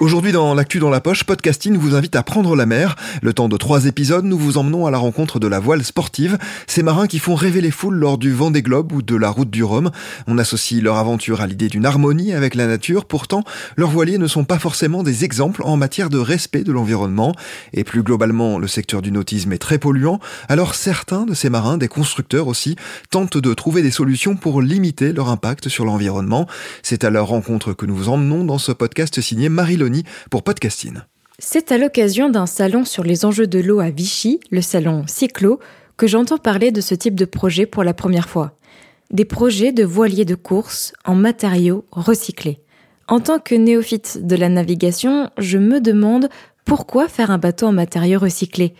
Aujourd'hui 0.00 0.32
dans 0.32 0.54
l'actu 0.54 0.78
dans 0.78 0.88
la 0.88 1.02
poche, 1.02 1.24
Podcasting 1.24 1.76
vous 1.76 1.94
invite 1.94 2.16
à 2.16 2.22
prendre 2.22 2.56
la 2.56 2.64
mer. 2.64 2.96
Le 3.20 3.34
temps 3.34 3.50
de 3.50 3.58
trois 3.58 3.84
épisodes, 3.84 4.24
nous 4.24 4.38
vous 4.38 4.56
emmenons 4.56 4.86
à 4.86 4.90
la 4.90 4.96
rencontre 4.96 5.38
de 5.38 5.46
la 5.46 5.60
voile 5.60 5.84
sportive, 5.84 6.38
ces 6.66 6.82
marins 6.82 7.06
qui 7.06 7.18
font 7.18 7.34
rêver 7.34 7.60
les 7.60 7.70
foules 7.70 7.96
lors 7.96 8.16
du 8.16 8.32
vent 8.32 8.50
des 8.50 8.62
globes 8.62 8.92
ou 8.92 9.02
de 9.02 9.14
la 9.14 9.28
route 9.28 9.50
du 9.50 9.62
Rhum. 9.62 9.90
On 10.26 10.38
associe 10.38 10.82
leur 10.82 10.96
aventure 10.96 11.42
à 11.42 11.46
l'idée 11.46 11.68
d'une 11.68 11.84
harmonie 11.84 12.32
avec 12.32 12.54
la 12.54 12.66
nature, 12.66 13.04
pourtant 13.04 13.44
leurs 13.76 13.90
voiliers 13.90 14.16
ne 14.16 14.26
sont 14.26 14.44
pas 14.44 14.58
forcément 14.58 15.02
des 15.02 15.26
exemples 15.26 15.60
en 15.66 15.76
matière 15.76 16.08
de 16.08 16.16
respect 16.16 16.64
de 16.64 16.72
l'environnement. 16.72 17.34
Et 17.74 17.84
plus 17.84 18.02
globalement, 18.02 18.58
le 18.58 18.68
secteur 18.68 19.02
du 19.02 19.12
nautisme 19.12 19.52
est 19.52 19.58
très 19.58 19.76
polluant, 19.76 20.18
alors 20.48 20.76
certains 20.76 21.26
de 21.26 21.34
ces 21.34 21.50
marins, 21.50 21.76
des 21.76 21.88
constructeurs 21.88 22.48
aussi, 22.48 22.76
tentent 23.10 23.36
de 23.36 23.52
trouver 23.52 23.82
des 23.82 23.90
solutions 23.90 24.34
pour 24.34 24.62
limiter 24.62 25.12
leur 25.12 25.28
impact 25.28 25.68
sur 25.68 25.84
l'environnement. 25.84 26.46
C'est 26.82 27.04
à 27.04 27.10
leur 27.10 27.26
rencontre 27.26 27.74
que 27.74 27.84
nous 27.84 27.94
vous 27.94 28.08
emmenons 28.08 28.44
dans 28.44 28.56
ce 28.56 28.72
podcast 28.72 29.20
signé 29.20 29.50
Marie 29.50 29.76
pour 30.30 30.42
Podcasting. 30.42 30.98
C'est 31.38 31.72
à 31.72 31.78
l'occasion 31.78 32.28
d'un 32.28 32.46
salon 32.46 32.84
sur 32.84 33.02
les 33.02 33.24
enjeux 33.24 33.46
de 33.46 33.58
l'eau 33.58 33.80
à 33.80 33.90
Vichy, 33.90 34.40
le 34.50 34.60
salon 34.60 35.04
Cyclo, 35.06 35.58
que 35.96 36.06
j'entends 36.06 36.38
parler 36.38 36.70
de 36.70 36.80
ce 36.80 36.94
type 36.94 37.14
de 37.14 37.24
projet 37.24 37.66
pour 37.66 37.82
la 37.82 37.94
première 37.94 38.28
fois. 38.28 38.52
Des 39.10 39.24
projets 39.24 39.72
de 39.72 39.84
voiliers 39.84 40.24
de 40.24 40.34
course 40.34 40.92
en 41.04 41.14
matériaux 41.14 41.84
recyclés. 41.90 42.60
En 43.08 43.20
tant 43.20 43.38
que 43.38 43.54
néophyte 43.54 44.26
de 44.26 44.36
la 44.36 44.48
navigation, 44.48 45.30
je 45.38 45.58
me 45.58 45.80
demande 45.80 46.28
pourquoi 46.64 47.08
faire 47.08 47.30
un 47.30 47.38
bateau 47.38 47.66
en 47.66 47.72
matériaux 47.72 48.20
recyclés 48.20 48.74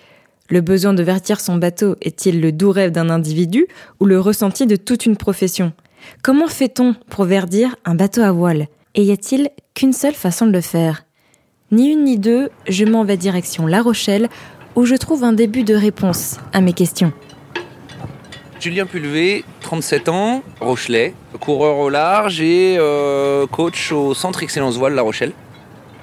Le 0.48 0.60
besoin 0.60 0.92
de 0.92 1.02
vertir 1.02 1.40
son 1.40 1.56
bateau 1.56 1.96
est-il 2.00 2.40
le 2.40 2.52
doux 2.52 2.70
rêve 2.70 2.92
d'un 2.92 3.10
individu 3.10 3.66
ou 3.98 4.06
le 4.06 4.20
ressenti 4.20 4.66
de 4.66 4.76
toute 4.76 5.06
une 5.06 5.16
profession? 5.16 5.72
Comment 6.22 6.46
fait-on 6.46 6.94
pour 7.08 7.24
verdir 7.24 7.74
un 7.84 7.94
bateau 7.94 8.20
à 8.20 8.32
voile? 8.32 8.68
Et 8.96 9.04
y 9.04 9.12
a-t-il 9.12 9.50
qu'une 9.74 9.92
seule 9.92 10.14
façon 10.14 10.46
de 10.46 10.52
le 10.52 10.60
faire? 10.60 11.04
Ni 11.70 11.90
une 11.92 12.02
ni 12.02 12.18
deux, 12.18 12.50
je 12.68 12.84
m'en 12.84 13.04
vais 13.04 13.16
direction 13.16 13.66
La 13.66 13.82
Rochelle, 13.82 14.28
où 14.74 14.84
je 14.84 14.96
trouve 14.96 15.22
un 15.22 15.32
début 15.32 15.62
de 15.62 15.74
réponse 15.74 16.38
à 16.52 16.60
mes 16.60 16.72
questions. 16.72 17.12
Julien 18.58 18.86
Pulvé, 18.86 19.44
37 19.60 20.08
ans, 20.08 20.42
Rochelet, 20.60 21.14
coureur 21.38 21.78
au 21.78 21.88
large 21.88 22.40
et 22.40 22.76
euh, 22.78 23.46
coach 23.46 23.92
au 23.92 24.12
Centre 24.12 24.42
Excellence 24.42 24.76
Voile 24.76 24.94
La 24.94 25.02
Rochelle. 25.02 25.32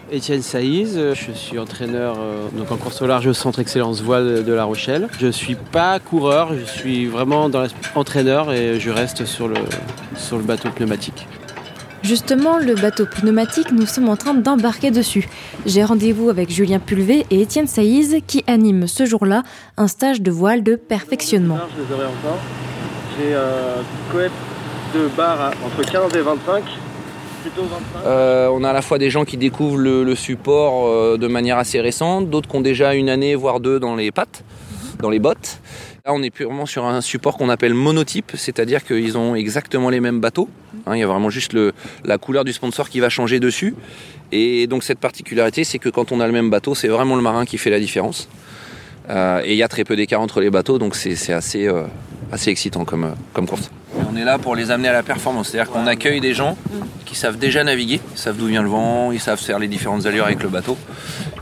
Étienne 0.10 0.42
Saïz, 0.42 0.98
je 0.98 1.32
suis 1.34 1.60
entraîneur 1.60 2.16
euh, 2.18 2.48
donc 2.58 2.72
en 2.72 2.78
course 2.78 3.02
au 3.02 3.08
large 3.08 3.28
au 3.28 3.34
Centre 3.34 3.60
Excellence 3.60 4.02
Voile 4.02 4.46
de 4.46 4.54
La 4.54 4.64
Rochelle. 4.64 5.10
Je 5.20 5.28
ne 5.28 5.32
suis 5.32 5.56
pas 5.56 6.00
coureur, 6.00 6.54
je 6.58 6.64
suis 6.64 7.06
vraiment 7.06 7.50
dans 7.50 7.68
entraîneur 7.96 8.54
et 8.54 8.80
je 8.80 8.90
reste 8.90 9.26
sur 9.26 9.50
le, 9.50 9.58
sur 10.16 10.38
le 10.38 10.44
bateau 10.44 10.70
pneumatique. 10.70 11.28
Justement, 12.08 12.58
le 12.58 12.74
bateau 12.74 13.06
pneumatique, 13.06 13.74
nous 13.74 13.86
sommes 13.86 14.08
en 14.08 14.16
train 14.16 14.34
d'embarquer 14.34 14.92
dessus. 14.92 15.28
J'ai 15.66 15.84
rendez-vous 15.84 16.30
avec 16.30 16.50
Julien 16.50 16.80
Pulvé 16.80 17.26
et 17.32 17.42
Étienne 17.42 17.68
Saïz 17.68 18.20
qui 18.26 18.46
animent 18.48 18.88
ce 18.88 19.06
jour-là 19.06 19.44
un 19.76 19.90
stage 19.90 20.22
de 20.22 20.32
voile 20.32 20.64
de 20.64 20.78
perfectionnement. 20.78 21.58
J'ai 23.20 23.34
un 23.34 23.84
coep 24.10 24.32
de 24.96 25.10
barre 25.18 25.52
entre 25.66 25.92
15 25.92 26.16
et 26.16 26.22
25. 26.22 26.64
Euh, 28.06 28.50
on 28.54 28.64
a 28.64 28.70
à 28.70 28.74
la 28.74 28.82
fois 28.82 29.00
des 29.00 29.10
gens 29.10 29.26
qui 29.26 29.36
découvrent 29.36 29.78
le, 29.78 30.16
support 30.16 30.88
euh, 30.88 31.18
de 31.18 31.28
manière 31.28 31.58
assez 31.58 31.82
récente, 31.82 32.30
d'autres 32.30 32.48
qui 32.48 32.56
ont 32.56 32.62
déjà 32.62 32.94
une 32.94 33.10
année, 33.10 33.36
voire 33.36 33.60
deux 33.60 33.82
dans 33.82 33.98
les 33.98 34.12
pattes, 34.14 34.46
dans 35.02 35.10
les 35.10 35.20
bottes. 35.20 35.60
Là, 36.08 36.14
on 36.14 36.24
est 36.24 36.30
purement 36.30 36.66
sur 36.66 36.86
un 36.86 37.02
support 37.02 37.36
qu'on 37.36 37.50
appelle 37.50 37.74
monotype, 37.74 38.32
c'est-à-dire 38.36 38.86
qu'ils 38.86 39.18
ont 39.18 39.36
exactement 39.36 39.90
les 39.90 40.00
mêmes 40.00 40.22
bateaux. 40.22 40.48
Hein, 40.86 40.96
il 40.96 41.02
y 41.02 41.04
a 41.04 41.08
vraiment 41.08 41.30
juste 41.30 41.54
la 42.06 42.18
couleur 42.18 42.46
du 42.46 42.54
sponsor 42.54 42.88
qui 42.88 43.02
va 43.02 43.10
changer 43.10 43.42
dessus. 43.42 43.76
Et 44.32 44.68
donc 44.68 44.86
cette 44.86 45.00
particularité, 45.00 45.66
c'est 45.66 45.80
que 45.80 45.90
quand 45.90 46.14
on 46.14 46.22
a 46.22 46.28
le 46.28 46.32
même 46.32 46.50
bateau, 46.50 46.76
c'est 46.76 46.88
vraiment 46.88 47.18
le 47.18 47.22
marin 47.22 47.44
qui 47.44 47.58
fait 47.58 47.70
la 47.70 47.80
différence. 47.82 48.30
Euh, 49.10 49.42
et 49.44 49.52
il 49.52 49.58
y 49.58 49.64
a 49.64 49.68
très 49.68 49.84
peu 49.84 49.98
d'écart 49.98 50.22
entre 50.22 50.40
les 50.40 50.50
bateaux, 50.50 50.80
donc 50.80 50.96
c'est 50.96 51.34
assez, 51.34 51.70
assez 52.32 52.52
excitant 52.52 52.86
comme, 52.86 53.14
comme 53.34 53.46
course. 53.46 53.70
on 54.10 54.16
est 54.16 54.24
là 54.24 54.38
pour 54.38 54.56
les 54.56 54.72
amener 54.72 54.88
à 54.88 54.94
la 54.94 55.04
performance, 55.04 55.50
c'est-à-dire 55.50 55.74
qu'on 55.74 55.88
accueille 55.88 56.22
des 56.22 56.34
gens 56.34 56.58
qui 57.06 57.16
savent 57.16 57.38
déjà 57.38 57.66
naviguer, 57.66 58.00
ils 58.14 58.18
savent 58.18 58.38
d'où 58.38 58.48
vient 58.48 58.64
le 58.64 58.70
vent, 58.70 59.12
ils 59.12 59.20
savent 59.20 59.42
faire 59.42 59.60
les 59.60 59.68
différentes 59.68 60.06
allures 60.06 60.26
avec 60.26 60.42
le 60.42 60.48
bateau. 60.48 60.78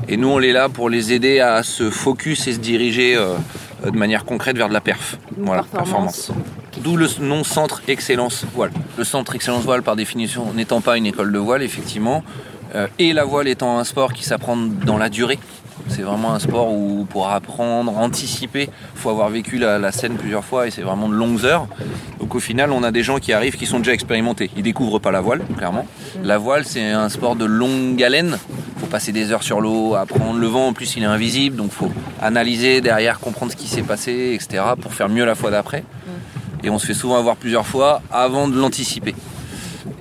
Et 0.07 0.17
nous, 0.17 0.29
on 0.29 0.39
est 0.39 0.53
là 0.53 0.69
pour 0.69 0.89
les 0.89 1.13
aider 1.13 1.39
à 1.39 1.61
se 1.61 1.91
focus 1.91 2.47
et 2.47 2.53
se 2.53 2.59
diriger 2.59 3.15
euh, 3.15 3.35
de 3.83 3.97
manière 3.97 4.25
concrète 4.25 4.57
vers 4.57 4.69
de 4.69 4.73
la 4.73 4.81
perf. 4.81 5.17
voilà, 5.37 5.63
performance. 5.63 6.31
D'où 6.83 6.97
le 6.97 7.07
nom 7.21 7.43
Centre 7.43 7.81
Excellence 7.87 8.45
Voile. 8.53 8.71
Le 8.97 9.03
Centre 9.03 9.35
Excellence 9.35 9.63
Voile, 9.63 9.83
par 9.83 9.95
définition, 9.95 10.53
n'étant 10.53 10.81
pas 10.81 10.97
une 10.97 11.05
école 11.05 11.31
de 11.31 11.39
voile, 11.39 11.63
effectivement, 11.63 12.23
euh, 12.75 12.87
et 12.99 13.13
la 13.13 13.23
voile 13.23 13.47
étant 13.47 13.79
un 13.79 13.83
sport 13.83 14.13
qui 14.13 14.23
s'apprend 14.23 14.57
dans 14.57 14.97
la 14.97 15.09
durée, 15.09 15.39
c'est 15.87 16.01
vraiment 16.01 16.33
un 16.33 16.39
sport 16.39 16.73
où 16.73 17.05
pour 17.09 17.29
apprendre, 17.29 17.97
anticiper, 17.97 18.69
il 18.95 18.99
faut 18.99 19.09
avoir 19.09 19.29
vécu 19.29 19.57
la, 19.57 19.91
scène 19.91 20.15
plusieurs 20.15 20.43
fois 20.43 20.67
et 20.67 20.71
c'est 20.71 20.81
vraiment 20.81 21.07
de 21.07 21.13
longues 21.13 21.45
heures. 21.45 21.67
Donc 22.19 22.33
au 22.35 22.39
final, 22.39 22.71
on 22.71 22.83
a 22.83 22.91
des 22.91 23.03
gens 23.03 23.19
qui 23.19 23.33
arrivent 23.33 23.55
qui 23.55 23.65
sont 23.65 23.79
déjà 23.79 23.93
expérimentés. 23.93 24.49
Ils 24.57 24.63
découvrent 24.63 24.99
pas 24.99 25.11
la 25.11 25.21
voile, 25.21 25.41
clairement. 25.57 25.85
La 26.23 26.37
voile, 26.37 26.65
c'est 26.65 26.91
un 26.91 27.09
sport 27.09 27.35
de 27.35 27.45
longue 27.45 28.01
haleine. 28.01 28.37
Faut 28.79 28.87
passer 28.87 29.11
des 29.11 29.31
heures 29.31 29.43
sur 29.43 29.61
l'eau, 29.61 29.95
apprendre 29.95 30.39
le 30.39 30.47
vent. 30.47 30.67
En 30.67 30.73
plus, 30.73 30.95
il 30.95 31.03
est 31.03 31.07
invisible, 31.07 31.55
donc 31.55 31.71
faut 31.71 31.91
analyser 32.21 32.81
derrière, 32.81 33.19
comprendre 33.19 33.51
ce 33.51 33.57
qui 33.57 33.67
s'est 33.67 33.83
passé, 33.83 34.33
etc. 34.33 34.63
pour 34.81 34.93
faire 34.93 35.09
mieux 35.09 35.25
la 35.25 35.35
fois 35.35 35.51
d'après. 35.51 35.83
Et 36.63 36.69
on 36.69 36.79
se 36.79 36.85
fait 36.87 36.93
souvent 36.93 37.17
avoir 37.17 37.35
plusieurs 37.35 37.67
fois 37.67 38.01
avant 38.11 38.47
de 38.47 38.57
l'anticiper. 38.57 39.15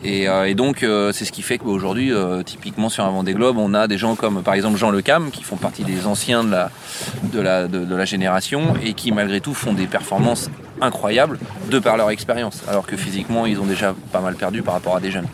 Euh, 0.05 0.45
et, 0.45 0.55
donc, 0.55 0.83
euh, 0.83 1.13
c'est 1.13 1.25
ce 1.25 1.33
qui 1.33 1.43
fait 1.43 1.59
qu'aujourd'hui, 1.59 2.13
euh, 2.13 2.43
typiquement 2.43 2.89
sur 2.89 3.05
un 3.05 3.11
Vendée 3.11 3.35
Globe, 3.35 3.57
on 3.59 3.75
a 3.75 3.87
des 3.87 3.99
gens 3.99 4.15
comme 4.15 4.43
par 4.43 4.55
exemple 4.55 4.77
Jean 4.77 4.91
Le 4.91 5.03
Cam, 5.03 5.31
qui 5.31 5.43
font 5.43 5.57
partie 5.57 5.85
des 5.85 6.07
anciens 6.07 6.45
de, 6.45 7.41
la 7.41 8.05
génération 8.05 8.75
et 8.83 8.95
qui 8.95 9.13
malgré 9.13 9.41
tout 9.41 9.55
font 9.55 9.73
des 9.73 9.87
performances 9.87 10.51
incroyables 10.81 11.39
de 11.71 11.79
par 11.79 11.97
leur 11.97 12.11
expérience, 12.11 12.63
alors 12.69 12.87
que 12.87 12.97
physiquement, 12.97 13.47
ils 13.47 13.61
ont 13.61 13.67
déjà 13.67 13.95
pas 14.13 14.21
mal 14.21 14.35
perdu 14.35 14.63
par 14.63 14.75
rapport 14.75 14.97
à 14.97 15.01
des 15.01 15.11
jeunes. 15.11 15.29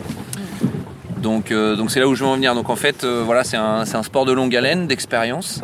Donc, 1.20 1.53
donc 1.53 1.91
c'est 1.91 2.00
là 2.00 2.08
où 2.08 2.14
je 2.14 2.25
veux 2.25 2.31
en 2.31 2.34
venir. 2.34 2.54
Donc 2.54 2.70
en 2.70 2.76
fait, 2.76 3.04
voilà, 3.04 3.44
c'est 3.44 3.56
un, 3.56 3.84
un, 3.92 4.03
sport 4.03 4.25
de 4.25 4.32
longue 4.32 4.54
haleine, 4.56 4.86
d'expérience. 4.86 5.62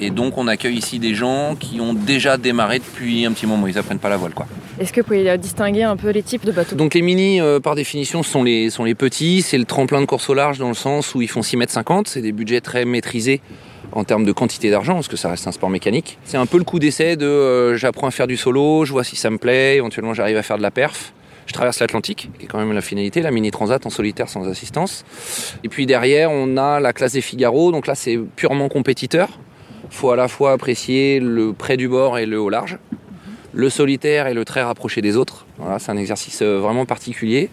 Et 0.00 0.10
donc 0.10 0.38
on 0.38 0.48
accueille 0.48 0.76
ici 0.76 0.98
des 0.98 1.14
gens 1.14 1.56
qui 1.56 1.78
ont 1.80 1.92
déjà 1.92 2.38
démarré 2.38 2.78
depuis 2.78 3.26
un 3.26 3.32
petit 3.32 3.46
moment, 3.46 3.66
ils 3.66 3.76
apprennent 3.76 3.98
pas 3.98 4.08
la 4.08 4.16
voile 4.16 4.32
quoi. 4.32 4.46
Est-ce 4.80 4.94
que 4.94 5.02
vous 5.02 5.06
pouvez 5.06 5.36
distinguer 5.36 5.82
un 5.82 5.96
peu 5.96 6.08
les 6.08 6.22
types 6.22 6.46
de 6.46 6.52
bateaux? 6.52 6.74
Donc 6.74 6.94
les 6.94 7.02
mini, 7.02 7.38
euh, 7.38 7.60
par 7.60 7.74
définition, 7.74 8.22
sont 8.22 8.42
les, 8.42 8.70
sont 8.70 8.84
les 8.84 8.94
petits. 8.94 9.42
C'est 9.42 9.58
le 9.58 9.66
tremplin 9.66 10.00
de 10.00 10.06
course 10.06 10.30
au 10.30 10.34
large 10.34 10.58
dans 10.58 10.68
le 10.68 10.74
sens 10.74 11.14
où 11.14 11.20
ils 11.20 11.28
font 11.28 11.42
6 11.42 11.58
mètres 11.58 11.72
50. 11.72 12.08
C'est 12.08 12.22
des 12.22 12.32
budgets 12.32 12.62
très 12.62 12.86
maîtrisés 12.86 13.42
en 13.92 14.04
termes 14.04 14.24
de 14.24 14.32
quantité 14.32 14.70
d'argent, 14.70 14.94
parce 14.94 15.08
que 15.08 15.16
ça 15.16 15.28
reste 15.28 15.46
un 15.46 15.52
sport 15.52 15.68
mécanique. 15.68 16.16
C'est 16.24 16.38
un 16.38 16.46
peu 16.46 16.56
le 16.56 16.64
coup 16.64 16.78
d'essai 16.78 17.16
de 17.16 17.26
euh, 17.26 17.76
j'apprends 17.76 18.06
à 18.06 18.10
faire 18.10 18.26
du 18.26 18.38
solo, 18.38 18.84
je 18.86 18.92
vois 18.92 19.04
si 19.04 19.16
ça 19.16 19.28
me 19.28 19.36
plaît, 19.36 19.76
éventuellement 19.76 20.14
j'arrive 20.14 20.36
à 20.36 20.42
faire 20.42 20.56
de 20.56 20.62
la 20.62 20.70
perf. 20.70 21.12
Je 21.50 21.52
traverse 21.52 21.80
l'Atlantique, 21.80 22.30
qui 22.38 22.44
est 22.44 22.48
quand 22.48 22.58
même 22.58 22.72
la 22.72 22.80
finalité, 22.80 23.22
la 23.22 23.32
mini 23.32 23.50
transat 23.50 23.84
en 23.84 23.90
solitaire 23.90 24.28
sans 24.28 24.48
assistance. 24.48 25.04
Et 25.64 25.68
puis 25.68 25.84
derrière, 25.84 26.30
on 26.30 26.56
a 26.56 26.78
la 26.78 26.92
classe 26.92 27.14
des 27.14 27.20
Figaro, 27.20 27.72
donc 27.72 27.88
là 27.88 27.96
c'est 27.96 28.20
purement 28.36 28.68
compétiteur. 28.68 29.28
Faut 29.90 30.12
à 30.12 30.16
la 30.16 30.28
fois 30.28 30.52
apprécier 30.52 31.18
le 31.18 31.52
près 31.52 31.76
du 31.76 31.88
bord 31.88 32.18
et 32.18 32.26
le 32.26 32.40
haut 32.40 32.50
large 32.50 32.78
le 33.52 33.68
solitaire 33.68 34.26
et 34.26 34.34
le 34.34 34.44
très 34.44 34.62
rapproché 34.62 35.00
des 35.02 35.16
autres. 35.16 35.46
Voilà, 35.58 35.78
c'est 35.78 35.90
un 35.90 35.96
exercice 35.96 36.40
euh, 36.42 36.60
vraiment 36.60 36.86
particulier 36.86 37.50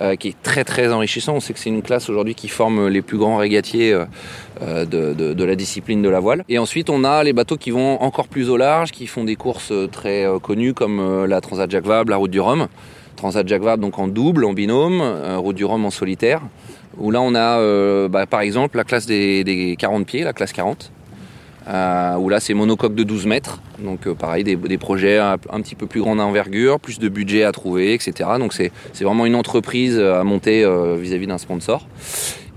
euh, 0.00 0.16
qui 0.16 0.28
est 0.28 0.42
très 0.42 0.64
très 0.64 0.92
enrichissant. 0.92 1.34
On 1.34 1.40
sait 1.40 1.52
que 1.52 1.58
c'est 1.58 1.68
une 1.68 1.82
classe 1.82 2.08
aujourd'hui 2.08 2.34
qui 2.34 2.48
forme 2.48 2.88
les 2.88 3.02
plus 3.02 3.18
grands 3.18 3.36
régatiers 3.36 3.92
euh, 4.62 4.84
de, 4.84 5.44
la 5.44 5.56
discipline 5.56 6.02
de 6.02 6.08
la 6.08 6.20
voile. 6.20 6.44
Et 6.48 6.58
ensuite, 6.58 6.90
on 6.90 7.04
a 7.04 7.24
les 7.24 7.32
bateaux 7.32 7.56
qui 7.56 7.70
vont 7.70 8.00
encore 8.00 8.28
plus 8.28 8.50
au 8.50 8.56
large, 8.56 8.92
qui 8.92 9.06
font 9.06 9.24
des 9.24 9.36
courses 9.36 9.72
très 9.90 10.26
connues 10.42 10.74
comme 10.74 11.24
la 11.24 11.40
Transat 11.40 11.68
Jacques 11.70 11.86
Vabre, 11.86 12.10
la 12.10 12.16
Route 12.16 12.30
du 12.30 12.40
Rhum. 12.40 12.68
Transat 13.16 13.46
Jacques 13.46 13.62
Vabre 13.62 13.82
donc 13.82 13.98
en 13.98 14.08
double, 14.08 14.44
en 14.44 14.52
binôme, 14.52 15.02
Route 15.36 15.56
du 15.56 15.64
Rhum 15.64 15.84
en 15.84 15.90
solitaire. 15.90 16.40
Où 16.98 17.10
là, 17.10 17.22
on 17.22 17.34
a 17.34 18.08
bah, 18.08 18.26
par 18.26 18.40
exemple 18.40 18.76
la 18.76 18.84
classe 18.84 19.06
des, 19.06 19.44
des 19.44 19.76
40 19.76 20.06
pieds, 20.06 20.24
la 20.24 20.32
classe 20.32 20.52
40 20.52 20.92
euh, 21.68 22.16
où 22.16 22.28
là 22.28 22.40
c'est 22.40 22.54
monocoque 22.54 22.94
de 22.94 23.02
12 23.02 23.26
mètres, 23.26 23.60
donc 23.78 24.06
euh, 24.06 24.14
pareil 24.14 24.44
des, 24.44 24.78
projets 24.78 25.18
un, 25.18 25.38
petit 25.38 25.74
peu 25.74 25.86
plus 25.86 26.00
grande 26.00 26.20
envergure, 26.20 26.80
plus 26.80 26.98
de 26.98 27.08
budget 27.08 27.44
à 27.44 27.52
trouver, 27.52 27.94
etc. 27.94 28.30
Donc 28.38 28.52
c'est 28.52 28.72
vraiment 29.00 29.26
une 29.26 29.34
entreprise 29.34 29.98
à 29.98 30.24
monter 30.24 30.64
euh, 30.64 30.96
vis-à-vis 30.96 31.26
d'un 31.26 31.38
sponsor. 31.38 31.86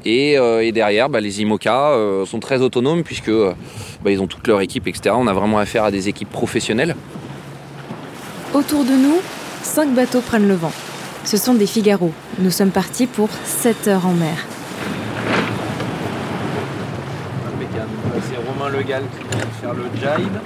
Et, 0.06 0.38
euh, 0.38 0.72
derrière, 0.72 1.10
bah, 1.10 1.20
les 1.20 1.42
IMOCA 1.42 1.90
euh, 1.90 2.26
sont 2.26 2.40
très 2.40 2.62
autonomes 2.62 3.04
puisque 3.04 3.32
bah, 3.32 4.12
ont 4.20 4.28
toute 4.28 4.48
leur 4.48 4.62
équipe, 4.62 4.88
etc. 4.88 5.16
On 5.18 5.28
a 5.28 5.34
vraiment 5.34 5.58
affaire 5.58 5.84
à 5.84 5.92
des 5.92 6.10
équipes 6.10 6.30
professionnelles. 6.30 6.96
Autour 8.54 8.84
de 8.84 8.92
nous, 8.92 9.18
cinq 9.66 9.94
bateaux 9.94 10.22
prennent 10.22 10.48
le 10.48 10.56
vent. 10.56 10.72
Ce 11.26 11.38
sont 11.38 11.56
des 11.56 11.66
Figaro. 11.66 12.14
Nous 12.40 12.52
sommes 12.52 12.70
partis 12.70 13.08
pour 13.08 13.30
7 13.44 13.88
heures 13.88 14.06
en 14.06 14.14
mer. 14.14 14.38
c'est 18.22 18.38
Romain 18.38 18.70
Legal 18.70 19.04
qui 19.12 19.38
vient 19.38 19.48
faire 19.60 19.74
le 19.74 19.84
jibe. 19.96 20.38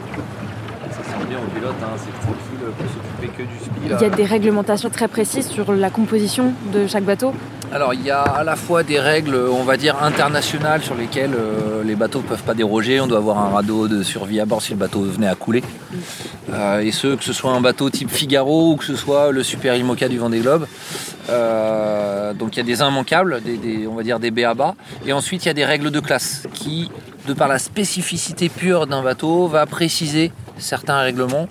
Ça 0.92 1.04
sent 1.04 1.25
bien 1.30 1.38
au 1.38 1.48
pilote, 1.54 1.75
hein, 1.83 1.95
c'est 1.98 2.19
tranquille, 2.21 2.60
peut 2.77 2.86
s'occuper 2.88 3.38
que 3.38 3.44
du 3.44 3.60
speed. 3.60 3.98
Il 4.00 4.01
y 4.01 4.06
a 4.06 4.10
des 4.10 4.25
réglementations 4.25 4.89
très 4.89 5.07
précises 5.07 5.48
sur 5.48 5.71
la 5.74 5.89
composition 5.89 6.54
de 6.74 6.88
chaque 6.88 7.04
bateau 7.04 7.33
alors 7.71 7.94
il 7.94 8.01
y 8.04 8.12
a 8.12 8.21
à 8.21 8.44
la 8.44 8.56
fois 8.56 8.83
des 8.83 9.00
règles, 9.00 9.36
on 9.36 9.63
va 9.63 9.77
dire, 9.77 10.01
internationales 10.01 10.81
sur 10.81 10.95
lesquelles 10.95 11.33
euh, 11.36 11.83
les 11.83 11.95
bateaux 11.95 12.19
ne 12.19 12.27
peuvent 12.27 12.44
pas 12.44 12.54
déroger. 12.54 13.00
On 13.00 13.07
doit 13.07 13.19
avoir 13.19 13.38
un 13.39 13.50
radeau 13.50 13.88
de 13.88 14.01
survie 14.04 14.39
à 14.39 14.45
bord 14.45 14.62
si 14.62 14.71
le 14.71 14.77
bateau 14.77 15.01
venait 15.01 15.27
à 15.27 15.36
couler. 15.36 15.63
Euh, 16.51 16.80
et 16.80 16.92
ce, 16.92 17.16
que 17.16 17.24
ce 17.24 17.33
soit 17.33 17.51
un 17.51 17.62
bateau 17.62 17.89
type 17.89 18.10
Figaro 18.10 18.71
ou 18.71 18.75
que 18.75 18.86
ce 18.86 18.95
soit 18.95 19.31
le 19.31 19.44
Super 19.44 19.75
Imoca 19.75 20.07
du 20.07 20.18
Vendée 20.18 20.39
Globe. 20.39 20.66
Euh, 21.30 22.33
donc 22.33 22.56
il 22.56 22.57
y 22.57 22.62
a 22.62 22.66
des 22.66 22.81
immanquables, 22.81 23.39
on 23.88 23.95
va 23.95 24.04
dire 24.04 24.19
des 24.19 24.31
BABA. 24.31 24.75
Et 25.06 25.13
ensuite 25.13 25.45
il 25.45 25.48
y 25.48 25.51
a 25.51 25.54
des 25.54 25.66
règles 25.66 25.92
de 25.92 26.00
classe 26.00 26.48
qui, 26.54 26.89
de 27.27 27.33
par 27.33 27.48
la 27.48 27.60
spécificité 27.60 28.50
pure 28.50 28.88
d'un 28.88 29.04
bateau, 29.04 29.48
va 29.48 29.66
préciser 29.68 30.31
certains 30.60 31.00
règlements 31.00 31.48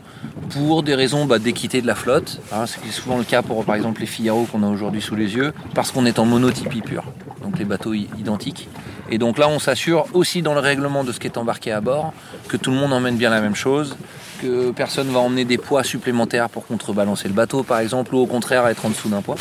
pour 0.51 0.83
des 0.83 0.95
raisons 0.95 1.27
bah, 1.27 1.39
d'équité 1.39 1.83
de 1.83 1.87
la 1.87 1.95
flotte. 1.95 2.41
Hein, 2.53 2.65
c'est 2.67 2.91
souvent 2.91 3.19
le 3.19 3.25
cas 3.25 3.43
pour 3.43 3.65
par 3.65 3.75
exemple 3.75 4.01
les 4.01 4.07
Figaro 4.07 4.45
qu'on 4.45 4.63
a 4.63 4.69
aujourd'hui 4.69 5.03
sous 5.03 5.17
les 5.17 5.35
yeux, 5.35 5.53
parce 5.75 5.91
qu'on 5.91 6.07
est 6.07 6.19
en 6.19 6.25
monotypie 6.25 6.81
pure, 6.81 7.05
donc 7.43 7.59
les 7.59 7.65
bateaux 7.65 7.95
identiques. 7.95 8.69
Et 9.11 9.19
donc 9.19 9.39
là, 9.39 9.49
on 9.49 9.59
s'assure 9.59 10.07
aussi 10.13 10.43
dans 10.43 10.55
le 10.55 10.61
règlement 10.61 11.03
de 11.03 11.13
ce 11.13 11.19
qui 11.19 11.27
est 11.27 11.39
embarqué 11.39 11.73
à 11.73 11.81
bord 11.81 12.13
que 12.49 12.57
tout 12.57 12.71
le 12.71 12.77
monde 12.77 12.93
emmène 12.93 13.17
bien 13.17 13.31
la 13.31 13.41
même 13.41 13.55
chose, 13.55 13.97
que 14.41 14.71
personne 14.71 15.09
va 15.09 15.21
emmener 15.21 15.45
des 15.45 15.59
poids 15.59 15.83
supplémentaires 15.83 16.49
pour 16.49 16.67
contrebalancer 16.67 17.29
le 17.29 17.35
bateau, 17.35 17.63
par 17.63 17.81
exemple, 17.81 18.15
ou 18.15 18.19
au 18.19 18.27
contraire 18.27 18.67
être 18.69 18.85
en 18.85 18.91
dessous 18.91 19.09
d'un 19.09 19.23
poids. 19.23 19.37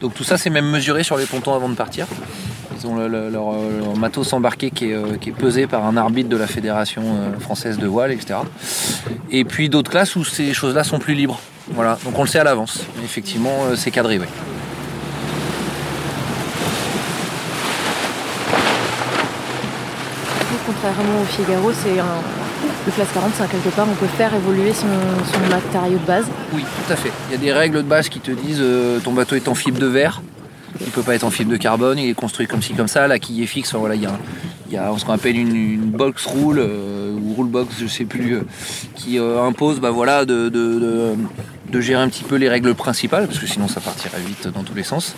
Donc 0.00 0.14
tout 0.14 0.24
ça, 0.24 0.38
c'est 0.38 0.50
même 0.50 0.68
mesuré 0.68 1.04
sur 1.04 1.16
les 1.16 1.26
pontons 1.26 1.54
avant 1.54 1.68
de 1.68 1.74
partir. 1.74 2.06
Ils 2.82 2.86
ont 2.88 2.96
le, 2.96 3.06
le, 3.06 3.30
leur, 3.30 3.52
leur, 3.52 3.96
matos 3.96 4.32
embarqué 4.32 4.70
qui 4.70 4.90
est, 4.90 4.94
euh, 4.94 5.16
qui 5.20 5.28
est, 5.28 5.32
pesé 5.32 5.68
par 5.68 5.86
un 5.86 5.96
arbitre 5.96 6.28
de 6.28 6.36
la 6.36 6.48
Fédération 6.48 7.02
euh, 7.04 7.38
française 7.38 7.78
de 7.78 7.86
voile, 7.86 8.10
etc. 8.10 8.40
Et 9.30 9.44
puis 9.44 9.68
d'autres 9.68 9.90
classes 9.90 10.16
où 10.16 10.24
ces 10.24 10.52
choses-là 10.52 10.82
sont 10.82 10.98
plus 10.98 11.14
libres. 11.14 11.38
Voilà, 11.74 11.96
donc 12.04 12.18
on 12.18 12.22
le 12.22 12.28
sait 12.28 12.40
à 12.40 12.44
l'avance. 12.44 12.80
Effectivement, 13.04 13.66
euh, 13.66 13.76
c'est 13.76 13.92
cadré, 13.92 14.18
oui. 14.18 14.26
Contrairement 20.66 21.20
au 21.20 21.24
Figaro, 21.24 21.72
c'est 21.72 21.98
un, 21.98 22.06
le 22.86 22.92
classe 22.92 23.08
45 23.14 23.50
quelque 23.50 23.68
part, 23.68 23.86
on 23.90 23.94
peut 23.94 24.06
faire 24.06 24.34
évoluer 24.34 24.72
son, 24.72 24.86
son, 25.32 25.40
matériau 25.50 25.98
de 25.98 26.06
base. 26.06 26.24
Oui, 26.52 26.62
tout 26.62 26.92
à 26.92 26.96
fait. 26.96 27.12
Il 27.28 27.32
y 27.32 27.34
a 27.34 27.38
des 27.38 27.52
règles 27.52 27.78
de 27.78 27.82
base 27.82 28.08
qui 28.08 28.20
te 28.20 28.30
disent 28.30 28.60
euh, 28.60 28.98
ton 29.00 29.12
bateau 29.12 29.36
est 29.36 29.48
en 29.48 29.54
fibre 29.54 29.78
de 29.78 29.86
verre, 29.86 30.22
il 30.84 30.90
peut 30.92 31.02
pas 31.02 31.14
être 31.14 31.24
en 31.24 31.30
fibre 31.30 31.50
de 31.50 31.56
carbone, 31.56 31.98
il 31.98 32.10
est 32.10 32.14
construit 32.14 32.46
comme 32.46 32.62
ci 32.62 32.74
comme 32.74 32.88
ça, 32.88 33.06
la 33.08 33.18
quille 33.18 33.42
est 33.42 33.46
fixe. 33.46 33.70
Enfin, 33.70 33.78
voilà, 33.78 33.94
il 33.94 34.02
y 34.02 34.76
a, 34.76 34.92
ce 34.96 35.04
qu'on 35.04 35.12
appelle 35.12 35.36
une, 35.36 35.90
box 35.90 36.26
rule 36.26 36.58
euh, 36.58 37.12
ou 37.12 37.34
rule 37.34 37.50
box, 37.50 37.76
je 37.80 37.86
sais 37.86 38.04
plus, 38.04 38.34
euh, 38.34 38.40
qui 38.94 39.18
impose 39.18 39.80
bah, 39.80 39.90
voilà, 39.90 40.24
de 40.24 41.20
gérer 41.80 42.02
un 42.02 42.08
petit 42.08 42.24
peu 42.24 42.36
les 42.36 42.48
règles 42.48 42.74
principales, 42.74 43.26
parce 43.26 43.38
que 43.38 43.46
sinon 43.46 43.68
ça 43.68 43.80
partirait 43.80 44.20
vite 44.20 44.48
dans 44.48 44.62
tous 44.62 44.74
les 44.74 44.82
sens. 44.84 45.14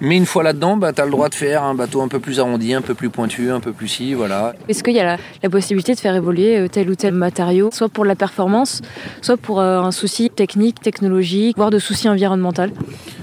Mais 0.00 0.16
une 0.16 0.26
fois 0.26 0.42
là-dedans, 0.42 0.76
bah, 0.76 0.92
tu 0.92 1.00
as 1.00 1.04
le 1.04 1.10
droit 1.10 1.28
de 1.28 1.34
faire 1.34 1.62
un 1.62 1.74
bateau 1.74 2.00
un 2.00 2.08
peu 2.08 2.20
plus 2.20 2.40
arrondi, 2.40 2.74
un 2.74 2.80
peu 2.80 2.94
plus 2.94 3.10
pointu, 3.10 3.50
un 3.50 3.60
peu 3.60 3.72
plus 3.72 3.88
si, 3.88 4.14
voilà. 4.14 4.54
Est-ce 4.68 4.82
qu'il 4.82 4.94
y 4.94 5.00
a 5.00 5.04
la, 5.04 5.16
la, 5.42 5.50
possibilité 5.50 5.94
de 5.94 6.00
faire 6.00 6.14
évoluer 6.14 6.68
tel 6.70 6.88
ou 6.90 6.94
tel 6.94 7.14
matériau, 7.14 7.70
soit 7.72 7.88
pour 7.88 8.04
la 8.04 8.14
performance, 8.14 8.82
soit 9.20 9.36
pour 9.36 9.60
euh, 9.60 9.80
un 9.80 9.90
souci 9.90 10.30
technique, 10.30 10.80
technologique, 10.80 11.56
voire 11.56 11.70
de 11.70 11.78
souci 11.78 12.08
environnemental? 12.08 12.72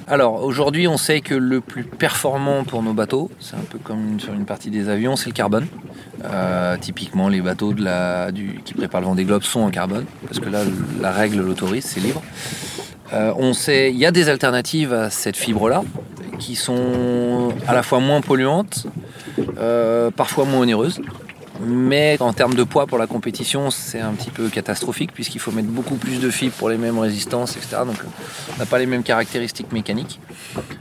Alors 0.08 0.44
aujourd'hui, 0.44 0.88
on 0.88 0.98
sait 0.98 1.22
que 1.22 1.34
le 1.34 1.60
plus 1.60 1.84
performant 1.84 2.64
pour 2.64 2.82
nos 2.82 2.94
bateaux, 2.94 3.30
c'est 3.40 3.56
un 3.56 3.66
peu 3.70 3.78
comme 3.78 4.20
sur 4.20 4.34
une 4.34 4.46
partie 4.46 4.70
des 4.70 4.88
avions, 4.88 5.16
c'est 5.16 5.30
le 5.30 5.34
carbone. 5.34 5.68
Euh, 6.24 6.78
typiquement, 6.80 7.28
les 7.28 7.42
bateaux 7.42 7.74
de 7.74 7.84
la, 7.84 8.32
du, 8.32 8.62
qui 8.64 8.74
préparent 8.74 9.02
le 9.02 9.08
Vendée 9.08 9.26
Globe 9.26 9.44
sont 9.44 9.60
en 9.60 9.70
carbone, 9.70 10.06
parce 10.26 10.40
que 10.40 10.50
là, 10.50 10.62
la 11.02 11.12
règle 11.12 11.42
l'autorise, 11.42 11.84
c'est 11.84 12.00
libre. 12.00 12.22
Euh, 13.14 13.34
on 13.38 13.54
sait, 13.54 13.92
il 13.92 13.98
y 13.98 14.06
a 14.06 14.12
des 14.12 14.30
alternatives 14.30 14.94
à 14.94 15.10
cette 15.10 15.38
fibre-là, 15.38 15.84
qui 16.38 16.56
sont 16.56 17.54
à 17.68 17.74
la 17.74 17.84
fois 17.84 18.00
moins 18.00 18.22
polluantes, 18.22 18.88
euh, 19.58 20.12
parfois 20.12 20.46
moins 20.46 20.62
onéreuses. 20.62 21.02
Mais 21.60 22.18
en 22.20 22.34
termes 22.34 22.54
de 22.54 22.64
poids 22.64 22.86
pour 22.86 23.00
la 23.00 23.08
compétition, 23.08 23.72
c'est 23.72 24.00
un 24.00 24.12
petit 24.12 24.30
peu 24.30 24.48
catastrophique 24.48 25.12
puisqu'il 25.12 25.40
faut 25.40 25.52
mettre 25.52 25.70
beaucoup 25.70 25.96
plus 25.96 26.20
de 26.20 26.30
fibres 26.30 26.54
pour 26.54 26.70
les 26.70 26.78
mêmes 26.78 27.00
résistances, 27.00 27.56
etc. 27.56 27.78
Donc 27.86 27.96
on 28.56 28.60
n'a 28.60 28.68
pas 28.68 28.78
les 28.78 28.86
mêmes 28.86 29.02
caractéristiques 29.02 29.72
mécaniques. 29.72 30.20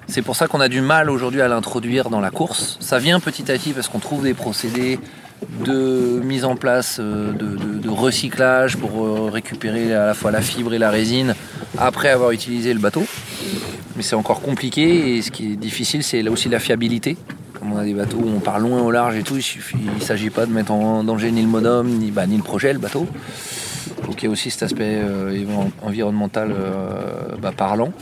C'est 0.06 0.20
pour 0.20 0.36
ça 0.36 0.48
qu'on 0.48 0.60
a 0.60 0.68
du 0.68 0.82
mal 0.82 1.08
aujourd'hui 1.08 1.40
à 1.40 1.48
l'introduire 1.48 2.10
dans 2.10 2.20
la 2.20 2.30
course. 2.30 2.76
Ça 2.80 2.98
vient 2.98 3.20
petit 3.20 3.50
à 3.50 3.54
petit 3.54 3.72
parce 3.72 3.88
qu'on 3.88 4.00
trouve 4.00 4.24
des 4.24 4.34
procédés 4.34 5.00
de 5.64 6.20
mise 6.22 6.44
en 6.44 6.56
place 6.56 6.98
de, 6.98 7.32
de, 7.32 7.78
de, 7.78 7.88
recyclage 7.88 8.76
pour 8.76 9.30
récupérer 9.30 9.94
à 9.94 10.06
la 10.06 10.14
fois 10.14 10.30
la 10.30 10.40
fibre 10.40 10.72
et 10.72 10.78
la 10.78 10.90
résine 10.90 11.34
après 11.78 12.08
avoir 12.08 12.30
utilisé 12.30 12.72
le 12.72 12.80
bateau. 12.80 13.04
Mais 13.96 14.02
c'est 14.02 14.16
encore 14.16 14.40
compliqué 14.42 15.16
et 15.16 15.22
ce 15.22 15.30
qui 15.30 15.52
est 15.52 15.56
difficile, 15.56 16.02
c'est 16.02 16.22
là 16.22 16.30
aussi 16.30 16.48
la 16.48 16.58
fiabilité. 16.58 17.16
Comme 17.58 17.72
on 17.72 17.78
a 17.78 17.84
des 17.84 17.94
bateaux 17.94 18.18
où 18.18 18.28
on 18.28 18.40
part 18.40 18.58
loin 18.58 18.82
au 18.82 18.90
large 18.90 19.16
et 19.16 19.22
tout, 19.22 19.38
il 19.38 19.94
ne 19.94 20.00
s'agit 20.00 20.30
pas 20.30 20.44
de 20.44 20.52
mettre 20.52 20.72
en 20.72 21.02
danger 21.02 21.30
ni 21.32 21.40
le 21.40 21.48
modem, 21.48 21.88
ni, 21.88 22.10
bah, 22.10 22.26
ni 22.26 22.36
le 22.36 22.42
projet, 22.42 22.72
le 22.72 22.78
bateau. 22.78 23.06
Donc 24.04 24.22
il 24.22 24.26
y 24.26 24.28
a 24.28 24.30
aussi 24.30 24.50
cet 24.50 24.62
aspect 24.62 24.98
euh, 24.98 25.44
environnemental 25.82 26.52
euh, 26.52 27.36
bah, 27.40 27.52
parlant. 27.56 27.92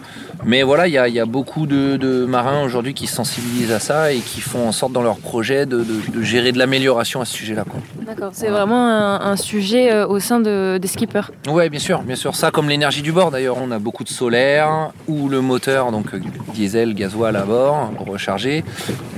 Mais 0.47 0.63
voilà, 0.63 0.87
il 0.89 0.93
y 0.93 0.99
a, 0.99 1.09
y 1.09 1.19
a, 1.19 1.25
beaucoup 1.25 1.67
de, 1.67 1.97
de 1.97 2.27
marins 2.27 2.63
aujourd'hui 2.63 2.93
qui 2.93 3.07
se 3.07 3.15
sensibilisent 3.15 3.73
à 3.73 3.79
ça 3.79 4.13
et 4.13 4.19
qui 4.19 4.41
font 4.41 4.69
en 4.69 4.73
sorte 4.73 4.93
dans 4.93 5.03
leur 5.03 5.17
projet 5.17 5.65
de, 5.65 5.79
de, 5.79 6.13
de 6.13 6.23
gérer 6.23 6.53
de 6.53 6.59
l'amélioration 6.59 7.21
à 7.21 7.25
ce 7.25 7.35
sujet-là. 7.35 7.65
D'accord, 8.07 8.31
c'est 8.33 8.49
voilà. 8.49 8.65
vraiment 8.65 8.87
un, 8.87 9.21
un, 9.21 9.37
sujet 9.37 9.91
euh, 9.91 10.07
au 10.07 10.21
sein 10.21 10.41
des 10.41 10.87
skippers. 10.87 11.31
Oui, 11.49 11.69
bien 11.71 11.81
sûr, 11.81 12.03
bien 12.03 12.17
sûr. 12.17 12.35
Ça, 12.35 12.51
comme 12.51 12.69
l'énergie 12.69 13.03
du 13.03 13.13
bord 13.13 13.31
d'ailleurs, 13.31 13.57
on 13.59 13.71
a 13.71 13.79
beaucoup 13.79 14.05
de 14.05 14.09
solaire 14.11 14.91
ou 15.09 15.29
le 15.29 15.41
moteur, 15.41 15.91
donc 15.93 16.15
diesel, 16.53 16.95
gasoil 16.95 17.37
à 17.37 17.43
bord, 17.43 17.91
rechargé. 18.07 18.65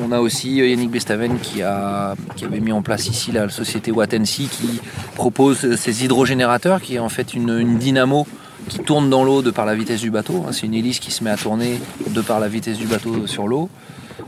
On 0.07 0.13
a 0.13 0.21
aussi 0.21 0.57
Yannick 0.57 0.91
Bestaven 0.91 1.39
qui, 1.41 1.63
a, 1.63 2.15
qui 2.37 2.45
avait 2.45 2.61
mis 2.61 2.73
en 2.73 2.83
place 2.83 3.09
ici 3.09 3.33
la 3.33 3.49
société 3.49 3.91
Wattensi 3.91 4.49
qui 4.49 4.81
propose 5.17 5.75
ces 5.77 6.05
hydrogénérateurs 6.05 6.81
qui 6.81 6.97
est 6.97 7.01
en 7.01 7.09
fait 7.09 7.35
une, 7.35 7.51
une 7.51 7.79
dynamo 7.79 8.27
qui 8.69 8.79
tourne 8.81 9.11
dans 9.11 9.25
l'eau 9.25 9.43
de 9.43 9.51
par 9.51 9.67
la 9.67 9.75
vitesse 9.75 10.01
du 10.01 10.11
bateau. 10.11 10.45
C'est 10.53 10.67
une 10.67 10.75
hélice 10.75 10.99
qui 10.99 11.11
se 11.11 11.23
met 11.23 11.31
à 11.31 11.37
tourner 11.37 11.81
de 12.09 12.21
par 12.21 12.41
la 12.41 12.49
vitesse 12.49 12.79
du 12.79 12.87
bateau 12.87 13.27
sur 13.27 13.47
l'eau. 13.47 13.69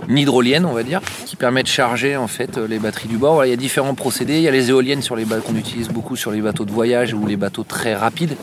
Une 0.09 0.19
hydrolienne, 0.19 0.65
on 0.65 0.73
va 0.73 0.83
dire, 0.83 1.01
qui 1.27 1.37
permet 1.37 1.63
de 1.63 1.69
charger 1.69 2.17
en 2.17 2.29
fait 2.29 2.57
les 2.57 2.79
batteries 2.79 3.09
du 3.09 3.19
bord. 3.19 3.45
Il 3.45 3.51
y 3.51 3.53
a 3.53 3.57
différents 3.57 3.95
procédés. 3.95 4.37
Il 4.37 4.43
y 4.43 4.49
a 4.49 4.51
les 4.51 4.71
éoliennes 4.71 5.03
sur 5.03 5.17
les 5.17 5.25
qu'on 5.25 5.57
utilise 5.57 5.89
beaucoup 5.89 6.17
sur 6.17 6.31
les 6.31 6.41
bateaux 6.41 6.65
de 6.65 6.71
voyage 6.71 7.15
ou 7.15 7.27
les 7.27 7.37
bateaux 7.37 7.65
très 7.65 7.95
rapides. 7.95 8.37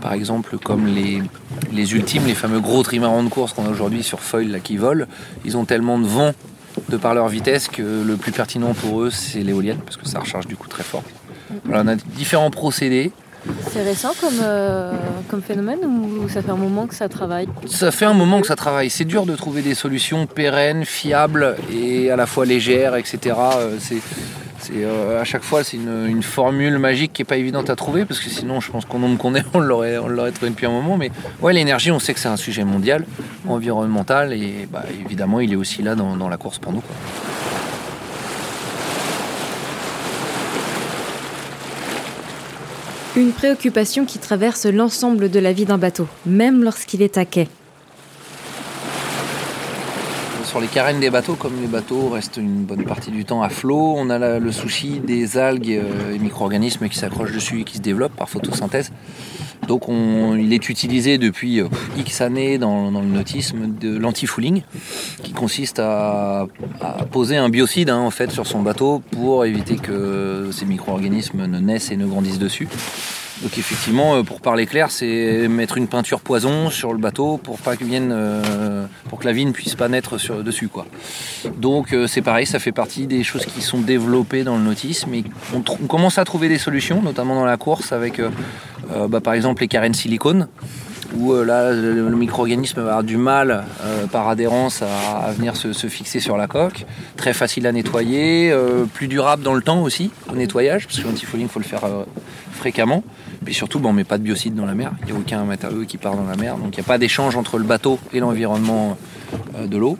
Par 0.00 0.12
exemple, 0.12 0.58
comme 0.58 0.86
les, 0.86 1.94
ultimes, 1.94 2.26
les 2.26 2.34
fameux 2.34 2.60
gros 2.60 2.82
trimarans 2.82 3.22
de 3.22 3.28
course 3.28 3.52
qu'on 3.52 3.66
a 3.66 3.70
aujourd'hui 3.70 4.02
sur 4.02 4.20
foil 4.20 4.48
là, 4.48 4.58
qui 4.58 4.76
volent. 4.76 5.06
Ils 5.44 5.56
ont 5.56 5.64
tellement 5.64 5.98
de 5.98 6.06
vent 6.06 6.32
de 6.88 6.96
par 6.96 7.14
leur 7.14 7.28
vitesse 7.28 7.68
que 7.68 8.02
le 8.04 8.16
plus 8.16 8.32
pertinent 8.32 8.74
pour 8.74 9.02
eux, 9.02 9.10
c'est 9.10 9.40
l'éolienne, 9.40 9.78
parce 9.84 9.96
que 9.96 10.06
ça 10.06 10.20
recharge 10.20 10.46
du 10.46 10.56
coup 10.56 10.68
très 10.68 10.82
fort. 10.82 11.04
On 11.68 11.86
a 11.86 11.94
différents 11.94 12.50
procédés. 12.50 13.12
C'est 13.72 13.82
récent 13.82 14.12
comme, 14.20 14.38
euh, 14.42 14.92
comme 15.28 15.42
phénomène 15.42 15.80
ou 15.84 16.28
ça 16.28 16.42
fait 16.42 16.50
un 16.50 16.56
moment 16.56 16.86
que 16.86 16.94
ça 16.94 17.08
travaille 17.08 17.48
Ça 17.66 17.90
fait 17.90 18.04
un 18.04 18.12
moment 18.12 18.40
que 18.40 18.46
ça 18.46 18.56
travaille. 18.56 18.90
C'est 18.90 19.04
dur 19.04 19.26
de 19.26 19.34
trouver 19.34 19.62
des 19.62 19.74
solutions 19.74 20.26
pérennes, 20.26 20.84
fiables 20.84 21.56
et 21.72 22.10
à 22.10 22.16
la 22.16 22.26
fois 22.26 22.44
légères, 22.46 22.94
etc. 22.94 23.36
C'est 23.78 23.96
C'est 24.60 24.84
à 25.18 25.24
chaque 25.24 25.42
fois 25.42 25.64
c'est 25.64 25.76
une, 25.76 26.22
formule 26.22 26.78
magique 26.78 27.12
qui 27.12 27.22
est 27.22 27.24
pas 27.24 27.36
évidente 27.36 27.68
à 27.68 27.74
trouver 27.74 28.04
parce 28.04 28.20
que 28.20 28.30
sinon 28.30 28.60
je 28.60 28.70
pense 28.70 28.84
qu'on 28.84 29.00
nombre 29.00 29.18
qu'on 29.18 29.34
est 29.34 29.44
on 29.54 29.58
l'aurait 29.58 29.98
on 29.98 30.06
l'aurait 30.06 30.30
trouvé 30.30 30.50
depuis 30.50 30.66
un 30.66 30.70
moment. 30.70 30.96
Mais 30.96 31.10
ouais 31.40 31.52
l'énergie 31.52 31.90
on 31.90 31.98
sait 31.98 32.14
que 32.14 32.20
c'est 32.20 32.28
un 32.28 32.36
sujet 32.36 32.64
mondial, 32.64 33.04
environnemental 33.48 34.32
et 34.32 34.68
bah, 34.70 34.84
évidemment 35.04 35.40
il 35.40 35.52
est 35.52 35.56
aussi 35.56 35.82
là 35.82 35.96
dans, 35.96 36.28
la 36.28 36.36
course 36.36 36.58
pour 36.58 36.72
nous. 36.72 36.82
Une 43.14 43.32
préoccupation 43.32 44.06
qui 44.06 44.18
traverse 44.18 44.64
l'ensemble 44.64 45.30
de 45.30 45.38
la 45.38 45.52
vie 45.52 45.66
d'un 45.66 45.76
bateau, 45.76 46.08
même 46.24 46.64
lorsqu'il 46.64 47.02
est 47.02 47.18
à 47.18 47.26
quai. 47.26 47.46
Sur 50.52 50.60
les 50.60 50.66
carènes 50.66 51.00
des 51.00 51.08
bateaux, 51.08 51.34
comme 51.34 51.58
les 51.62 51.66
bateaux 51.66 52.10
restent 52.10 52.36
une 52.36 52.64
bonne 52.64 52.84
partie 52.84 53.10
du 53.10 53.24
temps 53.24 53.42
à 53.42 53.48
flot, 53.48 53.94
on 53.96 54.10
a 54.10 54.38
le 54.38 54.52
souci 54.52 55.00
des 55.00 55.38
algues 55.38 55.70
et 55.70 56.18
micro-organismes 56.18 56.90
qui 56.90 56.98
s'accrochent 56.98 57.32
dessus 57.32 57.62
et 57.62 57.64
qui 57.64 57.78
se 57.78 57.80
développent 57.80 58.14
par 58.14 58.28
photosynthèse. 58.28 58.92
Donc 59.66 59.84
il 59.88 60.52
est 60.52 60.68
utilisé 60.68 61.16
depuis 61.16 61.62
euh, 61.62 61.68
X 61.96 62.20
années 62.20 62.58
dans, 62.58 62.90
le 62.90 63.06
nautisme 63.06 63.78
de 63.80 63.96
l'anti-fouling, 63.96 64.60
qui 65.22 65.32
consiste 65.32 65.78
à, 65.78 66.48
poser 67.10 67.38
un 67.38 67.48
biocide 67.48 67.88
hein, 67.88 68.00
en 68.00 68.10
fait 68.10 68.30
sur 68.30 68.46
son 68.46 68.60
bateau 68.60 69.02
pour 69.12 69.46
éviter 69.46 69.76
que 69.76 70.50
ces 70.52 70.66
micro-organismes 70.66 71.46
ne 71.46 71.60
naissent 71.60 71.90
et 71.90 71.96
ne 71.96 72.04
grandissent 72.04 72.38
dessus. 72.38 72.68
Donc 73.42 73.58
effectivement, 73.58 74.16
euh, 74.16 74.22
pour 74.22 74.40
parler 74.40 74.66
clair, 74.66 74.90
c'est 74.90 75.48
mettre 75.48 75.76
une 75.76 75.88
peinture 75.88 76.20
poison 76.20 76.70
sur 76.70 76.92
le 76.92 76.98
bateau 76.98 77.38
pour 77.38 77.58
pas 77.58 77.76
que 77.76 77.84
vienne, 77.84 78.10
euh, 78.12 78.86
pour 79.08 79.18
que 79.18 79.26
la 79.26 79.32
vie 79.32 79.44
ne 79.44 79.52
puisse 79.52 79.74
pas 79.74 79.88
naître 79.88 80.16
dessus, 80.42 80.68
quoi. 80.68 80.86
Donc 81.56 81.94
c'est 82.06 82.22
pareil, 82.22 82.46
ça 82.46 82.58
fait 82.58 82.72
partie 82.72 83.06
des 83.06 83.24
choses 83.24 83.46
qui 83.46 83.62
sont 83.62 83.80
développées 83.80 84.44
dans 84.44 84.56
le 84.56 84.62
nautisme 84.62 85.12
et 85.14 85.24
on, 85.54 85.60
commence 85.86 86.18
à 86.18 86.24
trouver 86.24 86.48
des 86.48 86.58
solutions, 86.58 87.02
notamment 87.02 87.34
dans 87.34 87.44
la 87.44 87.56
course 87.56 87.92
avec 87.92 88.20
euh, 88.90 89.08
bah, 89.08 89.20
par 89.20 89.34
exemple 89.34 89.62
les 89.62 89.68
carènes 89.68 89.94
silicone, 89.94 90.48
où 91.16 91.32
euh, 91.32 91.44
là 91.44 91.72
le, 91.72 92.10
micro-organisme 92.10 92.80
va 92.80 92.88
avoir 92.88 93.04
du 93.04 93.16
mal 93.16 93.64
euh, 93.82 94.06
par 94.06 94.28
adhérence 94.28 94.82
à, 94.82 95.30
venir 95.32 95.56
se, 95.56 95.72
fixer 95.88 96.20
sur 96.20 96.36
la 96.36 96.46
coque. 96.46 96.86
Très 97.16 97.32
facile 97.32 97.66
à 97.66 97.72
nettoyer, 97.72 98.54
plus 98.94 99.08
durable 99.08 99.42
dans 99.42 99.54
le 99.54 99.62
temps 99.62 99.82
aussi 99.82 100.10
au 100.30 100.36
nettoyage, 100.36 100.86
parce 100.86 101.00
que 101.00 101.06
l'antifouling 101.06 101.46
il 101.46 101.50
faut 101.50 101.60
le 101.60 101.64
faire 101.64 101.82
fréquemment. 102.52 103.02
Puis 103.44 103.54
surtout, 103.54 103.80
bon, 103.80 103.90
on 103.90 103.92
met 103.92 104.04
pas 104.04 104.18
de 104.18 104.22
biocide 104.22 104.54
dans 104.54 104.66
la 104.66 104.74
mer, 104.74 104.92
il 105.00 105.06
n'y 105.06 105.12
a 105.12 105.20
aucun 105.20 105.44
matériau 105.44 105.84
qui 105.84 105.98
part 105.98 106.16
dans 106.16 106.26
la 106.26 106.36
mer, 106.36 106.56
donc 106.56 106.76
il 106.76 106.80
n'y 106.80 106.84
a 106.84 106.86
pas 106.86 106.98
d'échange 106.98 107.36
entre 107.36 107.58
le 107.58 107.64
bateau 107.64 107.98
et 108.12 108.20
l'environnement 108.20 108.96
de 109.58 109.76
l'eau. 109.76 109.98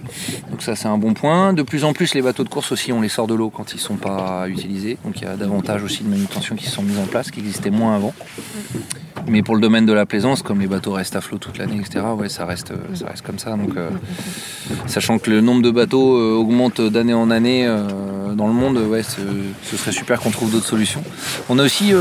Donc 0.50 0.62
ça 0.62 0.76
c'est 0.76 0.88
un 0.88 0.99
bon 0.99 1.14
point. 1.14 1.52
De 1.52 1.62
plus 1.62 1.85
en 1.85 1.92
plus 1.92 2.14
les 2.14 2.23
bateaux 2.23 2.45
de 2.45 2.49
course 2.49 2.73
aussi 2.73 2.92
on 2.92 3.00
les 3.00 3.09
sort 3.09 3.26
de 3.26 3.35
l'eau 3.35 3.50
quand 3.50 3.73
ils 3.73 3.76
ne 3.76 3.81
sont 3.81 3.97
pas 3.97 4.49
utilisés. 4.49 4.99
Donc 5.04 5.21
il 5.21 5.25
y 5.25 5.26
a 5.26 5.37
davantage 5.37 5.83
aussi 5.83 6.04
de 6.04 6.09
manutention 6.09 6.57
qui 6.57 6.66
se 6.66 6.71
sont 6.71 6.83
mises 6.83 6.99
en 6.99 7.07
place, 7.07 7.31
qui 7.31 7.40
existaient 7.40 7.71
moins 7.71 7.97
avant. 7.97 8.14
Mais 9.28 9.42
pour 9.42 9.54
le 9.54 9.60
domaine 9.60 9.86
de 9.86 9.92
la 9.92 10.06
plaisance, 10.06 10.42
comme 10.42 10.60
les 10.60 10.66
bateaux 10.66 10.92
restent 10.92 11.16
à 11.16 11.20
flot 11.20 11.38
toute 11.38 11.58
l'année, 11.58 11.78
etc., 11.78 12.04
ouais, 12.16 12.28
ça, 12.28 12.44
reste, 12.44 12.72
ça 12.94 13.06
reste 13.06 13.22
comme 13.24 13.38
ça. 13.38 13.50
Donc, 13.50 13.76
euh, 13.76 13.90
sachant 14.86 15.18
que 15.18 15.30
le 15.30 15.40
nombre 15.40 15.62
de 15.62 15.70
bateaux 15.70 16.16
euh, 16.16 16.34
augmente 16.34 16.80
d'année 16.80 17.14
en 17.14 17.30
année 17.30 17.66
euh, 17.66 18.34
dans 18.34 18.46
le 18.46 18.52
monde, 18.52 18.78
ouais, 18.78 19.02
ce, 19.02 19.20
serait 19.76 19.92
super 19.92 20.20
qu'on 20.20 20.30
trouve 20.30 20.50
d'autres 20.50 20.66
solutions. 20.66 21.04
On 21.48 21.58
a 21.58 21.64
aussi 21.64 21.92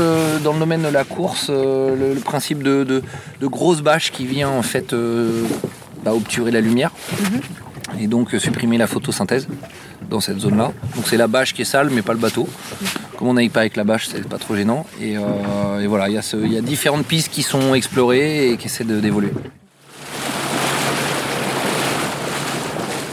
dans 0.42 0.52
le 0.52 0.58
domaine 0.58 0.82
de 0.82 0.88
la 0.88 1.04
course 1.04 1.50
le, 1.50 2.14
principe 2.24 2.62
de, 2.62 2.84
de, 2.84 3.46
grosse 3.46 3.82
bâche 3.82 4.10
qui 4.10 4.26
vient 4.26 4.48
en 4.48 4.62
fait 4.62 4.94
bah, 6.04 6.14
obturer 6.14 6.50
la 6.50 6.60
lumière 6.60 6.90
et 8.00 8.06
donc 8.06 8.30
supprimer 8.38 8.78
la 8.78 8.86
photosynthèse 8.86 9.46
dans 10.08 10.20
cette 10.20 10.38
zone-là. 10.38 10.72
Donc 10.96 11.06
c'est 11.06 11.16
la 11.16 11.26
bâche 11.26 11.54
qui 11.54 11.62
est 11.62 11.66
sale, 11.66 11.90
mais 11.90 12.02
pas 12.02 12.12
le 12.12 12.18
bateau. 12.18 12.48
Comme 13.22 13.28
on 13.28 13.34
n'aille 13.34 13.50
pas 13.50 13.60
avec 13.60 13.76
la 13.76 13.84
bâche, 13.84 14.08
c'est 14.08 14.28
pas 14.28 14.38
trop 14.38 14.56
gênant. 14.56 14.84
Et, 15.00 15.16
euh, 15.16 15.86
voilà, 15.86 16.08
il 16.08 16.14
y, 16.14 16.56
a 16.58 16.60
différentes 16.60 17.06
pistes 17.06 17.30
qui 17.30 17.42
sont 17.42 17.72
explorées 17.72 18.50
et 18.50 18.56
qui 18.56 18.66
essaient 18.66 18.82
d'évoluer. 18.82 19.30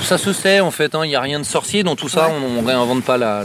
Ça 0.02 0.18
se 0.18 0.34
sait 0.34 0.62
en 0.62 0.72
fait, 0.72 0.96
hein. 0.96 1.06
il 1.06 1.10
n'y 1.10 1.16
a 1.16 1.22
rien 1.22 1.40
de 1.40 1.46
sorcier 1.46 1.84
dans 1.84 1.96
tout 1.96 2.10
ça, 2.10 2.32
on 2.32 2.60
ne 2.60 2.66
réinvente 2.66 3.04
pas 3.04 3.20
la, 3.20 3.44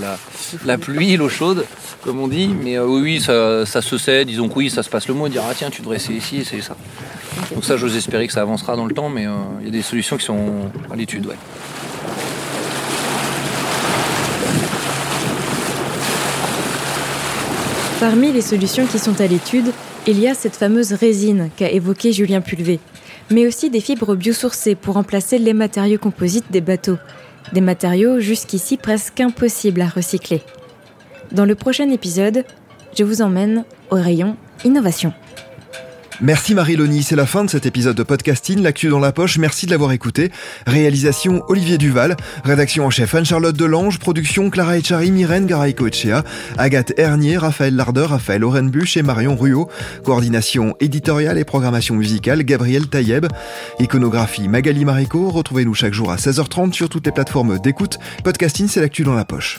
la, 0.64 0.78
pluie, 0.78 1.18
l'eau 1.18 1.28
chaude, 1.28 1.66
comme 2.00 2.18
on 2.18 2.28
dit, 2.28 2.48
mais 2.48 2.78
euh, 2.78 2.86
oui, 2.86 3.20
ça, 3.20 3.66
se 3.66 3.98
sait, 3.98 4.24
disons 4.24 4.48
que 4.48 4.54
oui, 4.54 4.70
ça 4.70 4.82
se 4.82 4.88
passe 4.88 5.06
le 5.06 5.12
mot, 5.12 5.28
dire 5.28 5.42
ah 5.46 5.52
tiens, 5.54 5.68
tu 5.68 5.82
devrais 5.82 5.96
essayer 5.96 6.16
ici, 6.16 6.38
essayer 6.38 6.62
ça. 6.62 6.78
Donc 7.52 7.66
ça, 7.66 7.76
j'ose 7.76 7.94
espérer 7.94 8.26
que 8.26 8.32
ça 8.32 8.40
avancera 8.40 8.74
dans 8.74 8.86
le 8.86 8.94
temps, 8.94 9.10
mais 9.10 9.26
euh, 9.26 9.32
il 9.60 9.66
y 9.66 9.68
a 9.68 9.72
des 9.72 9.82
solutions 9.82 10.16
qui 10.16 10.24
sont 10.24 10.70
à 10.90 10.96
l'étude. 10.96 11.26
Ouais. 11.26 11.36
Parmi 18.04 18.32
les 18.32 18.42
solutions 18.42 18.84
qui 18.84 18.98
sont 18.98 19.18
à 19.22 19.26
l'étude, 19.26 19.72
il 20.06 20.20
y 20.20 20.28
a 20.28 20.34
cette 20.34 20.56
fameuse 20.56 20.92
résine 20.92 21.48
qu'a 21.56 21.70
évoquée 21.70 22.12
Julien 22.12 22.42
Pulvé, 22.42 22.78
mais 23.30 23.46
aussi 23.46 23.70
des 23.70 23.80
fibres 23.80 24.14
biosourcées 24.14 24.74
pour 24.74 24.96
remplacer 24.96 25.38
les 25.38 25.54
matériaux 25.54 25.98
composites 25.98 26.52
des 26.52 26.60
bateaux, 26.60 26.98
des 27.54 27.62
matériaux 27.62 28.20
jusqu'ici 28.20 28.76
presque 28.76 29.20
impossibles 29.20 29.80
à 29.80 29.88
recycler. 29.88 30.42
Dans 31.32 31.46
le 31.46 31.54
prochain 31.54 31.88
épisode, 31.88 32.44
je 32.94 33.04
vous 33.04 33.22
emmène 33.22 33.64
au 33.90 33.94
rayon 33.94 34.36
innovation. 34.66 35.14
Merci 36.20 36.54
Marie-Loni, 36.54 37.02
c'est 37.02 37.16
la 37.16 37.26
fin 37.26 37.44
de 37.44 37.50
cet 37.50 37.66
épisode 37.66 37.96
de 37.96 38.02
podcasting, 38.02 38.62
l'actu 38.62 38.88
dans 38.88 39.00
la 39.00 39.10
poche, 39.10 39.38
merci 39.38 39.66
de 39.66 39.72
l'avoir 39.72 39.92
écouté. 39.92 40.30
Réalisation 40.66 41.42
Olivier 41.48 41.76
Duval, 41.76 42.16
rédaction 42.44 42.86
en 42.86 42.90
chef 42.90 43.14
Anne-Charlotte 43.14 43.56
Delange, 43.56 43.98
production 43.98 44.48
Clara 44.48 44.78
Echari, 44.78 45.10
Myrène 45.10 45.46
Garay-Coechea, 45.46 46.22
Agathe 46.56 46.92
Hernier, 46.98 47.36
Raphaël 47.36 47.74
Lardeur, 47.74 48.10
Raphaël 48.10 48.44
Orenbuch 48.44 48.96
et 48.96 49.02
Marion 49.02 49.36
Ruot, 49.36 49.68
coordination 50.04 50.76
éditoriale 50.80 51.38
et 51.38 51.44
programmation 51.44 51.96
musicale 51.96 52.44
Gabriel 52.44 52.86
Taïeb, 52.86 53.26
iconographie 53.80 54.48
Magali 54.48 54.84
Marico, 54.84 55.30
retrouvez-nous 55.30 55.74
chaque 55.74 55.94
jour 55.94 56.12
à 56.12 56.16
16h30 56.16 56.72
sur 56.72 56.88
toutes 56.88 57.06
les 57.06 57.12
plateformes 57.12 57.58
d'écoute. 57.58 57.98
Podcasting, 58.22 58.68
c'est 58.68 58.80
l'actu 58.80 59.02
dans 59.02 59.14
la 59.14 59.24
poche. 59.24 59.58